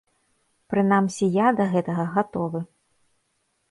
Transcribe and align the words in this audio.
Прынамсі 0.75 1.25
я 1.37 1.47
да 1.61 1.69
гэтага 1.77 2.03
гатовы. 2.19 2.59